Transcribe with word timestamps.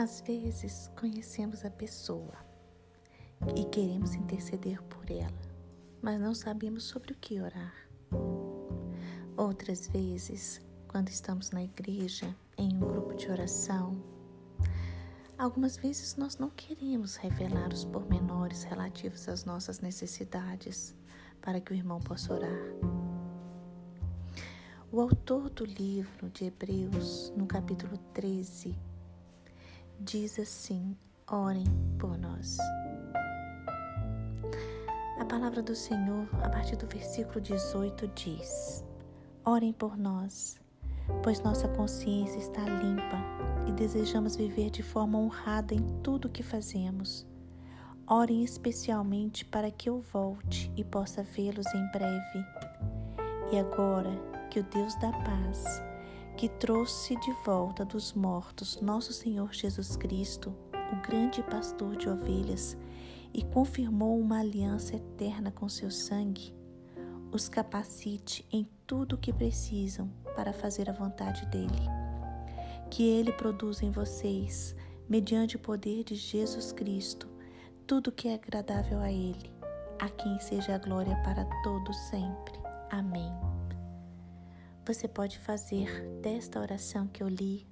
Às 0.00 0.22
vezes 0.22 0.90
conhecemos 0.98 1.62
a 1.62 1.70
pessoa 1.70 2.32
e 3.54 3.66
queremos 3.66 4.14
interceder 4.14 4.82
por 4.84 5.10
ela, 5.10 5.42
mas 6.00 6.18
não 6.18 6.34
sabemos 6.34 6.84
sobre 6.84 7.12
o 7.12 7.16
que 7.16 7.38
orar. 7.38 7.74
Outras 9.36 9.88
vezes, 9.88 10.58
quando 10.88 11.10
estamos 11.10 11.50
na 11.50 11.62
igreja, 11.62 12.34
em 12.56 12.74
um 12.76 12.80
grupo 12.80 13.14
de 13.14 13.30
oração, 13.30 14.02
algumas 15.36 15.76
vezes 15.76 16.16
nós 16.16 16.38
não 16.38 16.48
queremos 16.48 17.16
revelar 17.16 17.70
os 17.70 17.84
pormenores 17.84 18.62
relativos 18.62 19.28
às 19.28 19.44
nossas 19.44 19.80
necessidades 19.80 20.96
para 21.42 21.60
que 21.60 21.74
o 21.74 21.76
irmão 21.76 22.00
possa 22.00 22.32
orar. 22.32 22.58
O 24.90 24.98
autor 24.98 25.50
do 25.50 25.66
livro 25.66 26.30
de 26.30 26.46
Hebreus, 26.46 27.30
no 27.36 27.46
capítulo 27.46 27.98
13, 28.14 28.74
diz 30.00 30.38
assim: 30.38 30.96
Orem 31.30 31.64
por 31.98 32.16
nós. 32.16 32.56
A 35.18 35.24
palavra 35.26 35.62
do 35.62 35.76
Senhor, 35.76 36.26
a 36.42 36.48
partir 36.48 36.76
do 36.76 36.86
versículo 36.86 37.40
18, 37.40 38.08
diz: 38.08 38.84
Orem 39.44 39.72
por 39.72 39.96
nós, 39.96 40.58
pois 41.22 41.40
nossa 41.40 41.68
consciência 41.68 42.38
está 42.38 42.62
limpa 42.62 43.18
e 43.68 43.72
desejamos 43.72 44.36
viver 44.36 44.70
de 44.70 44.82
forma 44.82 45.18
honrada 45.18 45.74
em 45.74 46.00
tudo 46.02 46.26
o 46.26 46.30
que 46.30 46.42
fazemos. 46.42 47.26
Orem 48.06 48.42
especialmente 48.42 49.44
para 49.44 49.70
que 49.70 49.88
eu 49.88 50.00
volte 50.00 50.72
e 50.76 50.82
possa 50.82 51.22
vê-los 51.22 51.66
em 51.74 51.90
breve. 51.92 52.44
E 53.52 53.58
agora 53.58 54.10
que 54.50 54.58
o 54.58 54.64
Deus 54.64 54.94
da 54.96 55.12
paz 55.12 55.89
que 56.40 56.48
trouxe 56.48 57.16
de 57.16 57.32
volta 57.44 57.84
dos 57.84 58.14
mortos 58.14 58.80
nosso 58.80 59.12
Senhor 59.12 59.52
Jesus 59.52 59.94
Cristo, 59.94 60.56
o 60.90 61.06
grande 61.06 61.42
pastor 61.42 61.96
de 61.96 62.08
ovelhas, 62.08 62.78
e 63.34 63.44
confirmou 63.44 64.18
uma 64.18 64.40
aliança 64.40 64.96
eterna 64.96 65.50
com 65.50 65.68
seu 65.68 65.90
sangue, 65.90 66.54
os 67.30 67.46
capacite 67.46 68.48
em 68.50 68.66
tudo 68.86 69.16
o 69.16 69.18
que 69.18 69.34
precisam 69.34 70.10
para 70.34 70.50
fazer 70.50 70.88
a 70.88 70.94
vontade 70.94 71.44
dele. 71.48 71.86
Que 72.90 73.06
ele 73.06 73.32
produza 73.32 73.84
em 73.84 73.90
vocês, 73.90 74.74
mediante 75.06 75.56
o 75.56 75.60
poder 75.60 76.04
de 76.04 76.14
Jesus 76.14 76.72
Cristo, 76.72 77.28
tudo 77.86 78.08
o 78.08 78.12
que 78.12 78.28
é 78.28 78.34
agradável 78.36 78.98
a 79.00 79.12
ele, 79.12 79.52
a 79.98 80.08
quem 80.08 80.40
seja 80.40 80.76
a 80.76 80.78
glória 80.78 81.16
para 81.22 81.44
todos 81.62 81.94
sempre. 82.08 82.58
Amém. 82.90 83.49
Você 84.86 85.06
pode 85.06 85.38
fazer 85.38 86.08
desta 86.20 86.58
oração 86.58 87.06
que 87.06 87.22
eu 87.22 87.28
li 87.28 87.66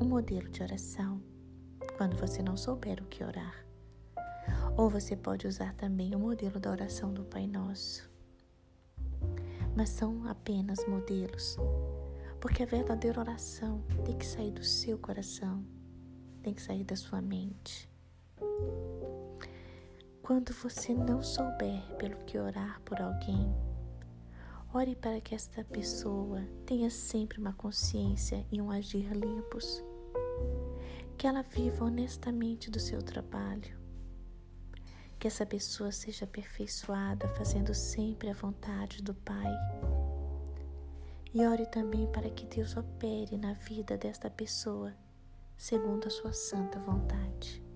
um 0.00 0.04
modelo 0.04 0.48
de 0.48 0.62
oração 0.62 1.22
quando 1.96 2.16
você 2.16 2.42
não 2.42 2.56
souber 2.56 3.02
o 3.02 3.06
que 3.06 3.22
orar. 3.22 3.64
Ou 4.76 4.88
você 4.88 5.14
pode 5.14 5.46
usar 5.46 5.74
também 5.74 6.14
o 6.14 6.18
modelo 6.18 6.58
da 6.58 6.70
oração 6.70 7.12
do 7.12 7.24
Pai 7.24 7.46
Nosso. 7.46 8.10
Mas 9.76 9.90
são 9.90 10.26
apenas 10.26 10.84
modelos, 10.86 11.56
porque 12.40 12.62
a 12.62 12.66
verdadeira 12.66 13.20
oração 13.20 13.82
tem 14.04 14.16
que 14.16 14.26
sair 14.26 14.50
do 14.50 14.64
seu 14.64 14.98
coração, 14.98 15.64
tem 16.42 16.54
que 16.54 16.62
sair 16.62 16.82
da 16.82 16.96
sua 16.96 17.20
mente. 17.20 17.88
Quando 20.22 20.52
você 20.52 20.94
não 20.94 21.22
souber 21.22 21.82
pelo 21.96 22.16
que 22.24 22.38
orar 22.38 22.80
por 22.82 23.00
alguém, 23.00 23.54
Ore 24.72 24.94
para 24.94 25.18
que 25.18 25.34
esta 25.34 25.64
pessoa 25.64 26.42
tenha 26.66 26.90
sempre 26.90 27.40
uma 27.40 27.54
consciência 27.54 28.46
e 28.52 28.60
um 28.60 28.70
agir 28.70 29.10
limpos. 29.12 29.82
Que 31.16 31.26
ela 31.26 31.42
viva 31.42 31.86
honestamente 31.86 32.70
do 32.70 32.78
seu 32.78 33.02
trabalho. 33.02 33.78
Que 35.18 35.26
essa 35.26 35.46
pessoa 35.46 35.90
seja 35.90 36.26
aperfeiçoada, 36.26 37.28
fazendo 37.30 37.72
sempre 37.72 38.28
a 38.28 38.34
vontade 38.34 39.02
do 39.02 39.14
Pai. 39.14 39.52
E 41.32 41.46
ore 41.46 41.64
também 41.64 42.06
para 42.12 42.28
que 42.28 42.44
Deus 42.44 42.76
opere 42.76 43.38
na 43.38 43.54
vida 43.54 43.96
desta 43.96 44.28
pessoa, 44.28 44.94
segundo 45.56 46.08
a 46.08 46.10
sua 46.10 46.34
santa 46.34 46.78
vontade. 46.78 47.67